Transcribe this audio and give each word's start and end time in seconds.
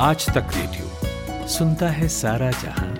आज 0.00 0.26
तक 0.26 0.46
रेडियो 0.56 1.46
सुनता 1.48 1.88
है 1.88 2.08
सारा 2.08 2.50
जहाँ। 2.50 2.98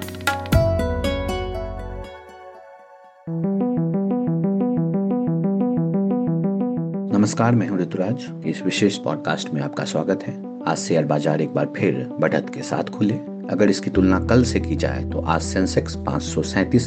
नमस्कार, 7.19 7.55
मैं 7.55 7.69
हूँ 7.69 7.79
ऋतुराज। 7.79 8.47
इस 8.47 8.63
विशेष 8.63 8.99
पॉडकास्ट 8.99 9.51
में 9.51 9.63
आपका 9.63 9.85
स्वागत 9.85 10.23
है। 10.23 10.63
आज 10.67 10.79
शेयर 10.79 11.05
बाज़ार 11.05 11.41
एक 11.41 11.55
बार 11.55 11.73
फिर 11.77 12.09
बढ़त 12.21 12.51
के 12.55 12.63
साथ 12.63 12.91
खुले। 12.91 13.15
अगर 13.51 13.71
इसकी 13.71 13.91
तुलना 13.91 14.21
कल 14.21 14.45
से 14.45 14.61
की 14.61 14.77
जाए 14.77 15.05
तो 15.05 15.21
आज 15.21 15.43
सेंसेक्स 15.43 15.97
पाँच 15.97 16.23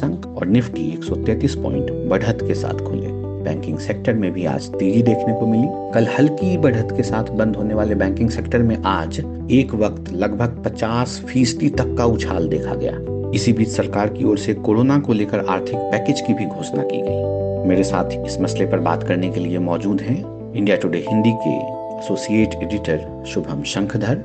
अंक 0.03 0.35
और 0.37 0.47
निफ्टी 0.47 0.91
133 0.91 1.55
पॉइंट 1.55 2.09
बढ़त 2.09 2.37
के 2.47 2.55
साथ 2.55 2.73
खुले। 2.73 3.10
बैंकिंग 3.51 3.79
सेक्टर 3.79 4.13
में 4.13 4.31
भी 4.31 4.45
आज 4.45 4.67
तेज़ी 4.69 5.01
देखने 5.03 5.33
को 5.33 5.45
मिली। 5.47 5.67
कल 5.93 6.07
हल्की 6.07 6.57
बढ़त 6.57 6.93
के 6.97 7.03
साथ 7.03 7.31
बंद 7.31 7.55
होने 7.55 7.73
वाले 7.73 7.95
बैंकिंग 7.95 8.29
सेक्टर 8.29 8.59
में 8.59 8.77
आज 8.77 9.19
एक 9.51 9.73
वक्त 9.73 10.11
लगभग 10.13 10.63
50 10.65 11.19
फ़ीसदी 11.25 11.69
तक 11.69 11.95
का 11.97 12.05
उछाल 12.05 12.47
देखा 12.47 12.75
गया। 12.75 12.93
इसी 13.35 13.53
बीच 13.53 13.69
सरकार 13.69 14.09
की 14.09 14.23
ओर 14.23 14.37
से 14.37 14.53
कोरोना 14.53 14.99
को 14.99 15.13
लेकर 15.13 15.45
आर्थिक 15.45 15.75
पैकेज 15.91 16.21
की 16.21 16.33
भी 16.33 16.45
घोषणा 16.45 16.83
की 16.83 17.01
गई। 17.01 17.67
मेरे 17.69 17.83
साथ 17.83 18.17
इस 18.25 18.39
मसले 18.41 18.65
पर 18.65 18.79
बात 18.79 19.03
करने 19.03 19.29
के 19.29 19.39
लिए 19.39 19.59
मौजूद 19.59 20.01
हैं 20.01 20.53
इंडिया 20.53 20.77
टुडे 20.77 21.05
हिंदी 21.09 21.33
के 21.43 21.57
एसोसिएट 21.97 22.55
एडिटर 22.63 23.23
शुभम 23.27 23.63
शंखधर। 23.63 24.23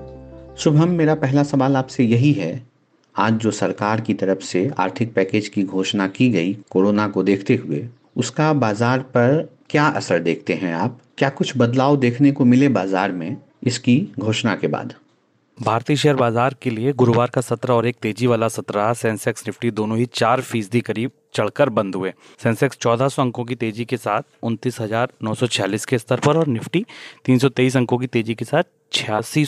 शुभम, 0.58 0.88
मेरा 0.88 1.14
पहला 1.14 1.42
सवाल 1.42 1.76
आपसे 1.76 2.04
यही 2.04 2.32
है, 2.32 2.62
आज 3.14 3.32
जो 3.32 3.50
सरकार 3.50 4.00
की 4.00 4.14
तरफ़ 4.14 4.40
से 4.45 4.70
आर्थिक 4.78 5.14
पैकेज 5.14 5.48
की 5.48 5.62
घोषणा 5.62 6.06
की 6.06 6.30
गई 6.30 6.56
कोरोना 6.70 7.08
को 7.08 7.22
देखते 7.22 7.54
हुए 7.54 7.86
उसका 8.16 8.52
बाज़ार 8.54 9.00
पर 9.14 9.48
क्या 9.70 9.86
असर 9.86 10.18
देखते 10.18 10.54
हैं 10.54 10.74
आप? 10.74 11.00
क्या 11.18 11.28
कुछ 11.30 11.56
बदलाव 11.56 11.96
देखने 11.96 12.30
को 12.32 12.44
मिले 12.44 12.68
बाज़ार 12.70 13.12
में? 13.12 13.36
इसकी 13.64 14.00
घोषणा 14.18 14.54
के 14.56 14.66
बाद। 14.66 14.94
भारतीय 15.58 15.96
शेयर 15.96 16.16
बाज़ार 16.16 16.54
के 16.62 16.70
लिए 16.70 16.92
गुरुवार 16.92 17.30
का 17.34 17.40
सत्र 17.40 17.72
और 17.72 17.86
एक 17.86 17.96
तेज़ी 18.02 18.26
वाला 18.26 18.48
सत्र 18.48 18.74
रहा 18.74 18.92
सेंसेक्स, 18.92 19.46
निफ्टी 19.46 19.70
दोनों 19.70 19.98
ही 19.98 20.06
चार 20.06 20.40
फ़ीसदी 20.40 20.80
करीब 20.80 21.10
चढ़कर 21.34 21.68
बंद 21.68 21.95
हुए। 21.95 22.12
सेंसेक्स 22.42 22.76
1400 22.78 23.20
अंकों 23.20 23.45
की 23.45 23.54
तेज़ी 23.54 23.84
के 23.84 23.96
साथ 23.96 24.23
उनतीस 24.42 24.78
के 25.86 25.98
स्तर 25.98 26.20
पर 26.20 26.36
और 26.36 26.46
निफ्टी 26.48 26.84
323 27.24 27.76
अंकों 27.76 27.98
की 27.98 28.06
तेज़ी 28.06 28.34
के 28.34 28.45
साथ 28.45 28.62
छियासी 28.92 29.45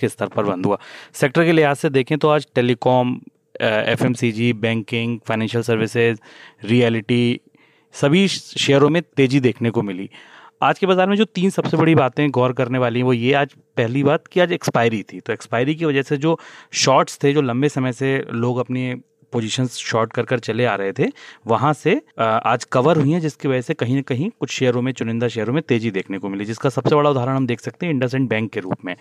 के 0.00 0.08
स्तर 0.08 0.26
पर 0.26 0.44
बंद 0.44 0.66
हुआ। 0.66 0.78
सेक्टर 1.14 1.44
के 1.44 1.52
लिहाज 1.52 1.76
से 1.76 1.90
देखें 1.90 2.16
तो 2.18 2.28
आज 2.28 2.46
telecom 2.54 3.18
FMCG 3.62 4.52
banking, 4.52 5.18
financial 5.26 5.62
services, 5.62 6.18
realty 6.64 7.40
सभी 7.94 8.26
शेयरों 8.28 8.88
में 8.90 9.02
तेज़ी 9.16 9.40
देखने 9.40 9.70
को 9.70 9.82
मिली। 9.82 10.08
आज 10.62 10.78
के 10.78 10.86
बाज़ार 10.86 11.08
में 11.08 11.16
जो 11.16 11.24
तीन 11.24 11.50
सबसे 11.50 11.76
बड़ी 11.76 11.94
बातें 11.94 12.30
गौर 12.30 12.52
करने 12.52 12.78
वाली 12.78 12.98
हैं, 12.98 13.06
वो 13.06 13.12
ये 13.12 13.32
आज 13.32 13.52
पहली 13.76 14.02
बात 14.02 14.26
कि 14.26 14.40
आज 14.40 14.52
एक्सपायरी 14.52 15.02
थी। 15.02 15.20
तो 15.20 15.32
एक्सपायरी 15.32 15.74
की 15.74 15.84
वजह 15.84 16.02
से 16.02 16.16
जो 16.16 16.38
शॉर्ट्स 16.72 17.18
थे, 17.24 17.32
जो 17.32 17.42
लंबे 17.42 17.68
समय 17.68 17.92
से 17.92 18.24
लोग 18.32 18.58
अपनी 18.58 18.94
पोजीशंस 19.34 19.76
शॉर्ट 19.80 20.12
कर 20.12 20.22
कर 20.24 20.38
चले 20.40 20.64
आ 20.64 20.74
रहे 20.76 20.92
थे, 20.92 21.10
वहाँ 21.46 21.72
से 21.74 22.00
आज 22.20 22.64
कवर 22.72 22.98
हुई 22.98 23.12
है, 23.12 23.20
जिसकी 23.20 23.48
वजह 23.48 23.60
से 23.60 23.74
कहीं 23.74 23.94
ना 23.94 24.02
कहीं 24.04 24.30
कुछ 24.40 24.50
शेयरों 24.52 24.82
में, 24.82 24.92
चुनिंदा 24.94 25.28
शेयरों 25.28 25.54
में 25.54 25.62
तेज़ी 25.62 25.90
देखने 25.90 26.18
को 26.18 26.28
मिली, 26.28 26.44
जिसका 26.44 26.68
सबसे 26.70 26.94
बड़ा 26.94 27.10
उदाहरण 27.10 27.36
हम 27.36 27.46
देख 27.46 27.60
सकते 27.60 27.86
हैं 27.86 27.92
इंडस 27.92 28.14
बैंक 28.14 28.50
के 28.52 28.60
रूप 28.60 28.84
में। 28.84 28.94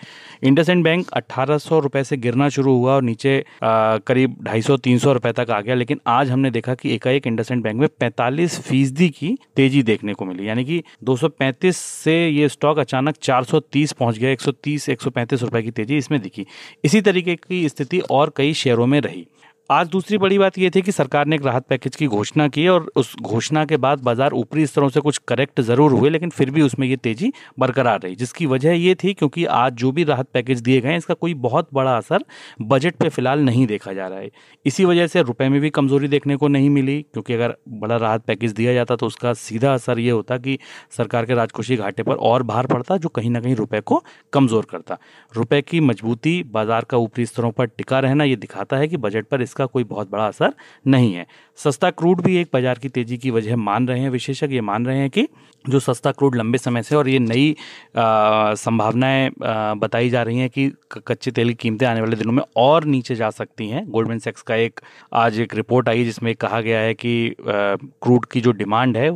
इंडस 0.44 0.70
बैंक 0.84 1.10
अट्ठारह 1.14 1.58
रुपए 1.74 2.04
से 2.04 2.18
गिरना 2.18 2.48
शुरू 2.50 2.74
हुआ 2.76 2.94
और 2.96 3.04
नीचे 3.04 3.44
करीब 3.64 4.36
ढाई 4.44 4.62
सौ, 4.62 4.78
तीन 4.78 4.98
सौ 5.00 5.14
रुपए 5.14 5.32
तक 5.34 5.50
आ 5.50 5.60
गया, 5.62 5.76
लेकिन 5.76 6.00
आज 6.08 6.30
हमने 6.32 6.52
देखा 6.52 6.76
कि 6.76 6.94
एकाएक 6.94 7.28
इंडस 7.28 7.52
बैंक 7.54 7.80
में 7.80 7.88
पैंतालीस 8.00 8.60
फ़ीसदी 8.62 9.10
की 9.10 9.36
तेज़ी 9.56 9.84
देखने 9.84 10.14
को 10.14 10.26
मिली। 10.26 10.48
यानी 10.48 10.66
कि 10.66 10.82
235 11.04 11.78
से 11.78 12.16
ये 12.28 12.50
स्टॉक 12.50 12.80
अचानक 12.80 13.18
430 13.18 13.92
पहुँच 13.94 14.18
गया 14.18 14.32
130 14.32 14.90
135 14.90 15.42
रुपए 15.44 15.62
की 15.62 15.72
तेज़ी 15.72 15.98
इसमें 15.98 16.20
दिखी। 16.22 16.46
इसी 16.84 17.02
तरीके 17.02 17.36
की 17.38 17.68
स्थिति 17.70 18.00
और 18.12 18.34
कई 18.38 18.54
शेयरों 18.56 18.88
में 18.88 19.00
रही। 19.02 19.28
आज 19.74 19.88
दूसरी 19.90 20.18
बड़ी 20.18 20.38
बात 20.38 20.58
यह 20.58 20.70
थी 20.70 20.82
कि 20.82 20.92
सरकार 20.92 21.26
ने 21.26 21.36
एक 21.36 21.46
राहत 21.46 21.66
पैकेज 21.70 21.96
की 21.96 22.08
घोषणा 22.08 22.48
की 22.48 22.68
और 22.68 22.92
उस 22.96 23.16
घोषणा 23.22 23.64
के 23.66 23.78
बाद 23.78 24.02
बाज़ार 24.04 24.34
ऊपरी 24.34 24.66
स्तरों 24.68 24.90
से 24.90 25.00
कुछ 25.00 25.18
करेक्ट 25.28 25.62
ज़रूर 25.62 25.92
हुए, 25.92 26.10
लेकिन 26.10 26.30
फिर 26.30 26.50
भी 26.52 26.62
उसमें 26.62 26.88
ये 26.88 26.96
तेज़ी 26.98 27.32
बरकरार 27.60 28.00
रही, 28.02 28.16
जिसकी 28.16 28.46
वजह 28.46 28.72
ये 28.74 28.94
थी 28.96 29.14
क्योंकि 29.14 29.46
आज 29.46 29.74
जो 29.74 29.92
भी 29.92 30.04
राहत 30.04 30.28
पैकेज 30.34 30.62
दिए 30.62 30.82
गए 30.82 30.98
इसका 30.98 31.14
कोई 31.14 31.34
बहुत 31.46 31.70
बड़ा 31.74 31.96
असर 31.98 32.24
बजट 32.64 32.96
पर 32.96 33.10
फ़िलहाल 33.10 33.40
नहीं 33.42 33.66
देखा 33.68 33.94
जा 33.94 34.08
रहा 34.08 34.20
है। 34.20 34.30
इसी 34.66 34.86
वजह 34.86 35.08
से 35.08 35.22
रुपये 35.22 35.48
में 35.50 35.60
भी 35.62 35.70
कमज़ोरी 35.70 36.08
देखने 36.08 36.36
को 36.36 36.48
नहीं 36.48 36.70
मिली, 36.70 37.02
क्योंकि 37.04 37.34
अगर 37.34 37.56
बड़ा 37.70 37.98
राहत 37.98 38.26
पैकेज 38.28 38.52
दिया 38.52 38.74
जाता 38.74 38.96
तो 38.96 39.06
उसका 39.06 39.34
सीधा 39.40 39.74
असर 39.74 40.00
ये 40.00 40.12
होता 40.12 40.38
कि 40.38 40.58
सरकार 40.98 41.26
के 41.26 41.34
राजकोषीय 41.34 41.78
घाटे 41.78 42.04
पर 42.04 42.16
और 42.16 42.44
भार 42.44 42.68
पड़ता, 42.68 42.98
जो 42.98 43.10
कहीं 43.10 43.30
ना 43.30 43.42
कहीं 43.42 43.56
रुपये 43.56 43.82
को 43.82 44.04
कमज़ोर 44.34 44.68
करता। 44.72 44.98
रुपये 45.34 45.62
की 45.64 45.80
मजबूती 45.82 46.42
बाज़ार 46.54 46.86
का 46.86 46.98
ऊपरी 47.00 47.26
स्तरों 47.26 47.52
पर 47.52 47.66
टिका 47.68 48.00
रहना 48.02 48.24
ये 48.26 48.36
दिखाता 48.38 48.78
है 48.78 48.88
कि 48.88 48.98
बजट 49.00 49.28
पर 49.28 49.42
इसका 49.42 49.62
कोई 49.66 49.84
बहुत 49.86 50.12
बड़ा 50.12 50.28
असर 50.28 50.54
नहीं 50.88 51.14
है। 51.14 51.26
सस्ता 51.60 51.90
क्रूड 51.92 52.22
भी 52.22 52.36
एक 52.38 52.50
बाज़ार 52.54 52.80
की 52.80 52.90
तेज़ी 52.90 53.18
की 53.18 53.32
वजह 53.32 53.56
मान 53.56 53.88
रहे 53.88 54.00
हैं 54.00 54.10
विशेषज्ञ 54.10 54.56
ये 54.56 54.62
मान 54.62 54.86
रहे 54.86 54.98
हैं 54.98 55.10
कि 55.10 55.28
जो 55.66 55.80
सस्ता 55.80 56.12
क्रूड 56.12 56.36
लंबे 56.36 56.58
समय 56.58 56.84
से 56.84 56.96
और 56.96 57.10
ये 57.10 57.20
नई 57.20 57.56
संभावनाएँ 57.98 59.30
बताई 59.78 60.10
जा 60.10 60.24
रही 60.24 60.40
हैं 60.40 60.50
कि 60.50 60.72
कच्चे 61.08 61.32
तेल 61.32 61.50
की 61.50 61.56
कीमतें 61.56 61.86
आने 61.88 62.02
वाले 62.02 62.16
दिनों 62.16 62.32
में 62.32 62.44
और 62.58 62.86
नीचे 62.86 63.16
जा 63.16 63.30
सकती 63.30 63.68
हैं। 63.68 63.86
गोल्डमैन 63.88 64.20
सेक्स 64.20 64.42
का 64.42 64.56
एक 64.56 64.80
आज 65.14 65.40
एक 65.40 65.56
रिपोर्ट 65.56 65.90
आई 65.90 66.04
जिसमें 66.04 66.34
कहा 66.36 66.62
गया 66.62 66.80
है 66.80 66.94
कि 66.94 67.36
क्रूड 67.40 68.26
की 68.26 68.42
जो 68.42 68.52
डिमांड 68.54 68.98
है 68.98 69.10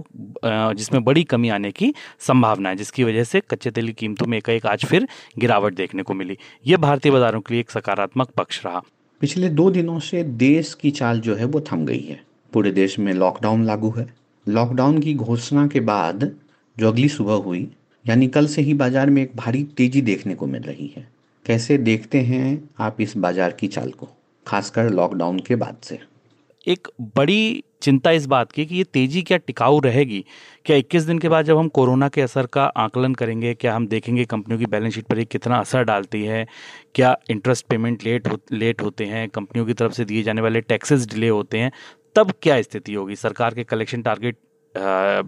जिसमें 0.73 1.03
बड़ी 1.03 1.23
कमी 1.25 1.49
आने 1.49 1.71
की 1.71 1.93
संभावना 2.19 2.69
है 2.69 2.75
जिसकी 2.75 3.03
वजह 3.03 3.23
से 3.23 3.41
कच्चे 3.49 3.71
तेल 3.71 3.87
की 3.87 3.93
कीमतों 3.93 4.25
में 4.25 4.37
एक, 4.37 4.49
एक 4.49 4.65
आज 4.65 4.85
फिर 4.85 5.07
गिरावट 5.39 5.73
देखने 5.73 6.03
को 6.03 6.13
मिली। 6.13 6.37
ये 6.67 6.77
भारतीय 6.77 7.11
बाजारों 7.11 7.41
के 7.41 7.53
लिए 7.53 7.61
एक 7.61 7.71
सकारात्मक 7.71 8.31
पक्ष 8.31 8.65
रहा। 8.65 8.81
पिछले 9.21 9.49
दो 9.49 9.69
दिनों 9.69 9.99
से 9.99 10.23
देश 10.23 10.73
की 10.73 10.91
चाल 10.91 11.19
जो 11.19 11.35
है 11.35 11.45
वो 11.45 11.61
थम 11.61 11.85
गई 11.85 11.99
है। 11.99 12.19
पूरे 12.53 12.71
देश 12.71 12.97
में 12.99 13.13
लॉकडाउन 13.13 13.63
लागू 13.65 13.89
है। 13.91 14.07
लॉकडाउन 14.47 14.99
की 14.99 15.13
घोषणा 15.13 15.65
के 15.67 15.79
बाद 15.79 16.31
जो 16.77 16.87
अगली 16.87 17.07
सुबह 17.09 17.33
हुई, 17.33 17.67
यानी 18.05 18.27
कल 18.27 18.47
से 18.47 18.61
ही 18.61 18.73
बाज़ार 18.73 19.09
में 19.09 19.21
एक 19.21 19.31
भारी 19.35 19.63
तेज़ी 19.77 20.01
देखने 20.01 20.35
को 20.35 20.47
मिल 20.47 20.61
रही 20.61 20.93
है। 20.97 21.07
कैसे 21.45 21.77
देखते 21.77 22.21
हैं 22.21 22.69
आप 22.79 23.01
इस 23.01 23.17
बाज़ार 23.17 23.51
की 23.51 23.67
चाल 23.67 23.91
को, 23.91 24.07
खासकर 24.47 24.89
लॉकडाउन 24.89 25.39
के 25.39 25.55
बाद 25.55 25.77
से? 25.83 25.99
एक 26.67 26.87
बड़ी 27.17 27.63
चिंता 27.81 28.11
इस 28.11 28.25
बात 28.25 28.51
की 28.51 28.65
कि 28.65 28.75
ये 28.75 28.83
तेज़ी 28.83 29.21
क्या 29.21 29.37
टिकाऊ 29.37 29.79
रहेगी? 29.79 30.23
क्या 30.65 30.77
21 30.77 31.03
दिन 31.03 31.19
के 31.19 31.29
बाद 31.29 31.45
जब 31.45 31.57
हम 31.57 31.67
कोरोना 31.69 32.09
के 32.09 32.21
असर 32.21 32.45
का 32.45 32.63
आकलन 32.77 33.13
करेंगे, 33.13 33.53
क्या 33.53 33.75
हम 33.75 33.87
देखेंगे 33.87 34.25
कंपनियों 34.25 34.59
की 34.59 34.65
बैलेंस 34.65 34.93
शीट 34.95 35.05
पर 35.05 35.19
ये 35.19 35.25
कितना 35.25 35.57
असर 35.57 35.83
डालती 35.83 36.23
है? 36.23 36.45
क्या 36.95 37.15
इंटरेस्ट 37.29 37.65
पेमेंट 37.65 38.03
लेट 38.03 38.27
हो 38.27 38.37
लेट 38.51 38.81
होते 38.81 39.05
हैं? 39.05 39.27
कंपनियों 39.29 39.65
की 39.65 39.73
तरफ़ 39.73 39.93
से 39.93 40.05
दिए 40.05 40.23
जाने 40.23 40.41
वाले 40.41 40.61
टैक्सेस 40.61 41.07
डिले 41.07 41.29
होते 41.29 41.59
हैं। 41.59 41.71
तब 42.15 42.33
क्या 42.41 42.61
स्थिति 42.61 42.93
होगी? 42.93 43.15
सरकार 43.15 43.53
के 43.53 43.63
कलेक्शन 43.63 44.01
टारगेट 44.01 44.37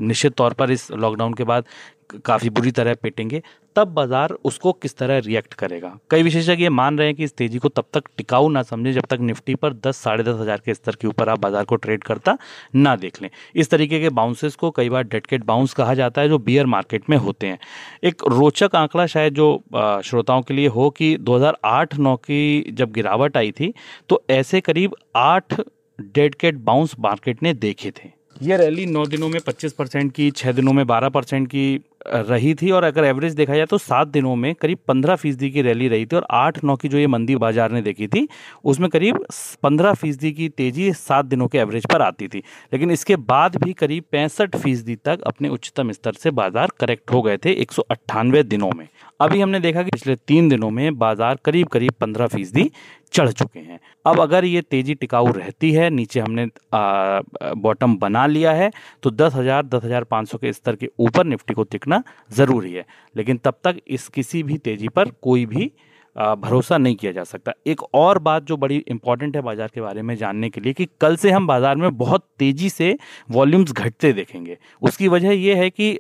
निश्चित 0.02 0.34
तौर 0.34 0.54
पर 0.54 0.72
इस 0.72 0.92
लॉकडाउन 0.92 1.34
के 1.34 1.44
बाद 1.44 1.66
काफ़ी 2.26 2.50
बुरी 2.50 2.72
तरह 2.72 2.94
पेटेंगे, 2.94 3.42
तब 3.76 3.88
बाज़ार 3.88 4.32
उसको 4.46 4.72
किस 4.74 4.98
तरह 4.98 5.18
रिएक्ट 5.20 5.54
करेगा? 5.54 5.94
कई 6.12 6.24
विशेषज्ञ 6.24 6.64
ये 6.64 6.70
मान 6.72 6.98
रहे 6.98 7.08
हैं 7.08 7.16
कि 7.16 7.24
इस 7.24 7.36
तेज़ी 7.36 7.60
को 7.60 7.70
तब 7.70 7.86
तक 7.94 8.04
टिकाऊ 8.18 8.50
ना 8.50 8.64
समझे 8.64 8.94
जब 8.94 9.06
तक 9.10 9.20
निफ्टी 9.22 9.56
पर 9.56 9.74
दस, 9.76 9.98
साढ़े 9.98 10.24
दस 10.24 10.40
हज़ार 10.40 10.62
के 10.66 10.74
स्तर 10.74 10.96
के 10.96 11.08
ऊपर 11.08 11.30
आप 11.30 11.40
बाज़ार 11.40 11.64
को 11.64 11.76
ट्रेड 11.78 12.04
करता 12.04 12.38
ना 12.76 12.96
देख 12.96 13.22
लें। 13.22 13.30
इस 13.56 13.70
तरीके 13.70 14.00
के 14.00 14.10
बाउंसेस 14.12 14.56
को 14.56 14.72
कई 14.72 14.90
बार 14.90 15.04
डेटकेट 15.06 15.44
बाउंस 15.46 15.74
कहा 15.74 15.94
जाता 15.94 16.22
है, 16.22 16.30
जो 16.30 16.38
बियर 16.40 16.66
मार्केट 16.68 17.10
में 17.10 17.18
होते 17.18 17.48
हैं। 17.48 17.60
एक 18.04 18.24
रोचक 18.30 18.76
आंकड़ा 18.76 19.06
शायद 19.08 19.34
जो 19.34 19.52
श्रोताओं 20.06 20.42
के 20.42 20.54
लिए 20.54 20.68
हो 20.68 20.90
कि 20.90 21.16
दो 21.18 21.36
हज़ार 21.36 21.58
की 21.96 22.72
जब 22.72 22.92
गिरावट 22.92 23.38
आई 23.38 23.52
थी 23.52 23.74
तो 24.10 24.24
ऐसे 24.30 24.62
करीब 24.62 24.96
आठ 25.16 25.60
डेडकेट 26.00 26.56
बाउंस 26.56 26.96
मार्केट 27.00 27.44
ने 27.44 27.54
देखे 27.56 27.92
थे। 27.92 28.10
ये 28.42 28.58
रैली 28.58 28.86
नौ 28.86 29.06
दिनों 29.06 29.30
में 29.30 29.40
25 29.40 29.74
परसेंट 29.74 30.12
की 30.12 30.30
छः 30.32 30.52
दिनों 30.52 30.74
में 30.74 30.84
12 30.84 31.10
परसेंट 31.10 31.48
की 31.48 31.80
रही 32.08 32.54
थी 32.54 32.70
और 32.72 32.84
अगर 32.84 33.04
एवरेज 33.04 33.34
देखा 33.36 33.56
जाए 33.56 33.66
तो 33.66 33.78
सात 33.78 34.08
दिनों 34.08 34.36
में 34.36 34.54
करीब 34.56 34.78
पंद्रह 34.88 35.16
फ़ीसदी 35.16 35.50
की 35.52 35.62
रैली 35.62 35.88
रही 35.88 36.06
थी 36.06 36.16
और 36.16 36.26
आठ, 36.32 36.64
नौ 36.64 36.76
की 36.76 36.88
जो 36.88 36.98
ये 36.98 37.08
मंदी 37.08 37.36
बाज़ार 37.36 37.72
ने 37.72 37.82
देखी 37.82 38.08
थी, 38.08 38.28
उसमें 38.64 38.90
करीब 38.90 39.26
पंद्रह 39.64 39.94
फ़ीसदी 39.94 40.32
की 40.32 40.48
तेज़ी 40.50 40.92
सात 40.94 41.26
दिनों 41.26 41.48
के 41.48 41.58
एवरेज 41.58 41.86
पर 41.92 42.02
आती 42.02 42.28
थी। 42.28 42.44
लेकिन 42.74 42.92
इसके 42.92 43.16
बाद 43.16 43.56
भी 43.64 43.74
करीब 43.74 44.04
पैंसठ 44.12 44.56
फ़ीसदी 44.56 44.96
तक 44.96 45.22
अपने 45.28 45.50
उच्चतम 45.50 45.92
स्तर 45.92 46.14
से 46.14 46.32
बाज़ार 46.32 46.72
करेक्ट 46.80 47.12
हो 47.12 47.22
गए 47.22 47.38
थे 47.38 47.54
एक 47.54 47.72
सौ 47.72 47.82
अट्ठानवे 47.92 48.44
दिनों 48.46 48.72
में। 48.78 48.88
अभी 49.22 49.42
हमने 49.42 49.60
देखा 49.60 49.84
कि 49.84 49.92
पिछले 49.92 50.16
तीन 50.18 50.50
दिनों 50.50 50.70
में 50.70 50.98
बाज़ार 50.98 51.40
करीब 51.46 51.68
करीब 51.68 51.94
पंद्रह 52.02 52.28
फ़ीसदी 52.28 52.70
चढ़ 53.14 53.32
चुके 53.32 53.60
हैं। 53.60 53.80
अब 54.06 54.20
अगर 54.22 54.46
ये 54.46 54.62
तेज़ी 54.64 54.94
टिकाऊ 54.96 55.32
रहती 55.32 55.72
है, 55.72 55.90
नीचे 55.90 56.20
हमने 56.20 56.46
बॉटम 57.58 57.98
बना 57.98 58.26
लिया 58.28 58.52
है 58.54 58.72
तो 59.04 59.10
दस 59.12 59.34
हज़ार 59.36 59.66
दस 59.66 59.84
हज़ार 59.84 60.04
पाँच 60.06 60.30
सौ 60.30 60.38
के 60.38 60.54
स्तर 60.54 60.76
के 60.76 60.90
ऊपर 61.00 61.26
निफ्टी 61.26 61.54
को 61.54 61.64
टिकना 61.66 62.04
ज़रूरी 62.32 62.74
है। 62.74 62.86
लेकिन 63.16 63.38
तब 63.40 63.60
तक 63.64 63.80
इस 63.90 64.08
किसी 64.10 64.44
भी 64.44 64.58
तेज़ी 64.60 64.90
पर 64.90 65.12
कोई 65.22 65.46
भी 65.46 65.72
भरोसा 66.16 66.78
नहीं 66.78 66.96
किया 66.96 67.12
जा 67.12 67.24
सकता। 67.24 67.52
एक 67.68 67.82
और 67.96 68.20
बात 68.20 68.44
जो 68.44 68.58
बड़ी 68.58 68.78
इंपॉर्टेंट 68.88 69.36
है 69.36 69.42
बाज़ार 69.42 69.70
के 69.74 69.82
बारे 69.82 70.02
में 70.02 70.16
जानने 70.16 70.50
के 70.50 70.62
लिए 70.62 70.74
कि 70.74 70.88
कल 71.02 71.16
से 71.16 71.32
हम 71.32 71.48
बाज़ार 71.48 71.76
में 71.76 71.98
बहुत 71.98 72.26
तेज़ी 72.40 72.70
से 72.70 72.98
वॉल्यूम्स 73.32 73.72
घटते 73.74 74.12
देखेंगे। 74.14 74.58
उसकी 74.82 75.08
वजह 75.08 75.32
यह 75.32 75.58
है 75.58 75.70
कि 75.70 75.98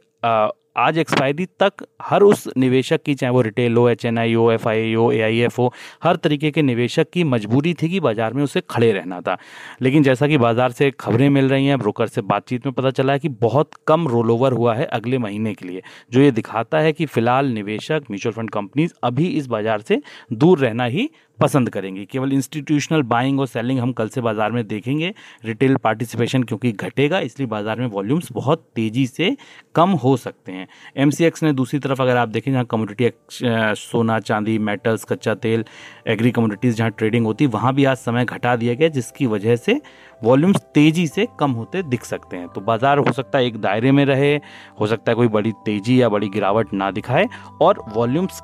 आज 0.75 0.97
एक्सपायरी 0.97 1.45
तक 1.59 1.85
हर 2.01 2.21
उस 2.21 2.47
निवेशक 2.57 3.01
की, 3.05 3.13
चाहे 3.15 3.31
वो 3.33 3.41
रिटेल 3.41 3.77
हो 3.77 3.87
एच 3.89 4.05
एन 4.05 4.17
आई 4.17 4.33
हो 4.33 4.51
एफ़ 4.51 4.67
आई 4.69 4.93
हो 4.93 5.11
ए 5.11 5.19
आई 5.21 5.39
एफ़ 5.39 5.55
हो 5.57 5.71
हर 6.03 6.15
तरीके 6.15 6.51
के 6.51 6.61
निवेशक 6.61 7.09
की 7.13 7.23
मजबूरी 7.23 7.73
थी 7.73 7.89
कि 7.89 7.99
बाज़ार 7.99 8.33
में 8.33 8.43
उसे 8.43 8.61
खड़े 8.69 8.91
रहना 8.91 9.19
था। 9.21 9.37
लेकिन 9.81 10.03
जैसा 10.03 10.27
कि 10.27 10.37
बाज़ार 10.37 10.71
से 10.71 10.89
खबरें 10.91 11.27
मिल 11.29 11.49
रही 11.49 11.65
हैं, 11.65 11.77
ब्रोकर 11.79 12.07
से 12.07 12.21
बातचीत 12.23 12.65
में 12.65 12.73
पता 12.73 12.91
चला 12.91 13.13
है 13.13 13.19
कि 13.19 13.29
बहुत 13.41 13.71
कम 13.87 14.07
रोल 14.07 14.31
ओवर 14.31 14.53
हुआ 14.53 14.75
है 14.75 14.85
अगले 14.87 15.17
महीने 15.17 15.53
के 15.53 15.67
लिए, 15.67 15.81
जो 16.11 16.21
ये 16.21 16.31
दिखाता 16.31 16.79
है 16.79 16.93
कि 16.93 17.05
फ़िलहाल 17.05 17.47
निवेशक 17.49 18.03
म्यूचुअल 18.11 18.33
फंड 18.33 18.49
कंपनीज़ 18.49 18.93
अभी 19.03 19.27
इस 19.29 19.47
बाज़ार 19.47 19.81
से 19.81 20.01
दूर 20.33 20.59
रहना 20.59 20.85
ही 20.85 21.09
पसंद 21.41 21.69
करेंगे। 21.69 22.05
केवल 22.05 22.33
इंस्टीट्यूशनल 22.33 23.01
बाइंग 23.05 23.39
और 23.39 23.47
सेलिंग 23.47 23.79
हम 23.79 23.91
कल 23.93 24.09
से 24.09 24.21
बाज़ार 24.21 24.51
में 24.51 24.65
देखेंगे। 24.67 25.13
रिटेल 25.45 25.75
पार्टिसिपेशन 25.77 26.43
क्योंकि 26.43 26.71
घटेगा, 26.71 27.19
इसलिए 27.19 27.47
बाज़ार 27.47 27.79
में 27.79 27.87
वॉल्यूम्स 27.87 28.31
बहुत 28.33 28.67
तेज़ी 28.75 29.05
से 29.07 29.35
कम 29.75 29.89
हो 29.93 30.15
सकते 30.17 30.51
हैं। 30.51 30.67
एमसीएक्स 30.97 31.43
ने 31.43 31.53
दूसरी 31.53 31.79
तरफ़ 31.79 32.01
अगर 32.01 32.17
आप 32.17 32.29
देखें 32.29 32.51
जहाँ 32.51 32.65
कमोडिटी 32.65 33.09
सोना, 33.31 34.19
चांदी 34.21 34.57
मेटल्स 34.59 35.03
कच्चा 35.05 35.35
तेल 35.37 35.65
एग्री 36.07 36.31
कमोडिटीज़ 36.31 36.75
जहाँ 36.75 36.91
ट्रेडिंग 36.91 37.25
होती, 37.25 37.45
वहाँ 37.47 37.73
भी 37.75 37.85
आज 37.85 37.97
समय 37.97 38.25
घटा 38.25 38.55
दिया 38.55 38.73
गया, 38.73 38.89
जिसकी 38.89 39.25
वजह 39.27 39.55
से 39.57 39.79
वॉल्यूम्स 40.21 40.61
तेज़ी 40.73 41.07
से 41.07 41.27
कम 41.39 41.51
होते 41.51 41.81
दिख 41.83 42.03
सकते 42.05 42.37
हैं। 42.37 42.47
तो 42.47 42.61
बाज़ार 42.61 42.97
हो 42.97 43.11
सकता 43.11 43.37
है 43.37 43.45
एक 43.45 43.57
दायरे 43.57 43.91
में 43.91 44.03
रहे, 44.05 44.35
हो 44.79 44.87
सकता 44.87 45.11
है 45.11 45.15
कोई 45.15 45.27
बड़ी 45.29 45.51
तेज़ी 45.65 46.01
या 46.01 46.09
बड़ी 46.09 46.29
गिरावट 46.29 46.73
ना 46.73 46.89
दिखाए, 46.91 47.27
और 47.61 47.83
वॉल्यूम्स 47.89 48.41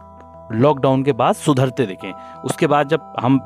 लॉकडाउन 0.52 1.04
के 1.04 1.12
बाद 1.14 1.36
सुधरते 1.36 1.86
दिखें। 1.86 2.12
उसके 2.44 2.68
बाद 2.68 2.90
जब 2.90 3.14
हम 3.20 3.40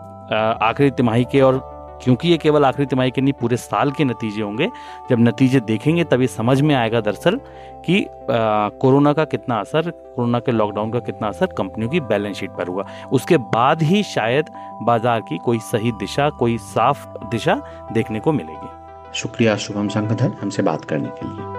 आखिरी 0.61 0.91
तिमाही 0.91 1.25
के 1.25 1.41
और 1.41 1.67
क्योंकि 2.03 2.27
ये 2.29 2.37
केवल 2.37 2.65
आखिरी 2.65 2.85
तिमाही 2.85 3.11
के 3.11 3.21
नहीं, 3.21 3.33
पूरे 3.33 3.57
साल 3.57 3.91
के 3.91 4.03
नतीजे 4.05 4.41
होंगे, 4.41 4.69
जब 5.09 5.19
नतीजे 5.19 5.59
देखेंगे 5.61 6.03
तभी 6.03 6.27
समझ 6.27 6.61
में 6.61 6.73
आएगा 6.75 7.01
दरअसल 7.01 7.39
कि 7.85 8.05
कोरोना 8.29 9.13
का 9.13 9.25
कितना 9.25 9.59
असर, 9.59 9.89
कोरोना 9.89 10.39
के 10.39 10.51
लॉकडाउन 10.51 10.91
का 10.91 10.99
कितना 11.01 11.27
असर 11.27 11.53
कंपनियों 11.57 11.89
की 11.91 11.99
बैलेंस 12.01 12.37
शीट 12.37 12.51
पर 12.51 12.67
हुआ। 12.67 12.85
उसके 13.11 13.37
बाद 13.37 13.83
ही 13.83 14.03
शायद 14.05 14.49
बाज़ार 14.83 15.21
की 15.21 15.37
कोई 15.37 15.59
सही 15.61 15.91
दिशा, 15.91 16.29
कोई 16.29 16.57
साफ़ 16.57 17.07
दिशा 17.31 17.61
देखने 17.91 18.19
को 18.19 18.31
मिलेगी। 18.31 19.13
शुक्रिया, 19.13 19.55
शुभम 19.57 19.87
संगधर 19.89 20.37
हमसे 20.41 20.63
बात 20.63 20.85
करने 20.85 21.09
के 21.09 21.27
लिए। 21.27 21.58